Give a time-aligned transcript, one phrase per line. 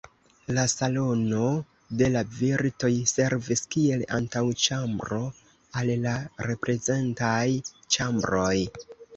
[0.57, 1.49] La Salono
[1.99, 5.21] de la virtoj servis kiel antaŭĉambro
[5.83, 6.17] al la
[6.49, 8.57] reprezentaj ĉambroj.